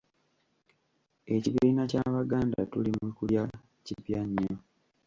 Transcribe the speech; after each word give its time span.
Ekibiina 1.35 1.83
Ky'Abaganda 1.91 2.59
Tuli 2.71 2.91
Mu 3.03 3.09
Kulya 3.17 3.43
kipya 3.85 4.21
nnyo. 4.27 4.53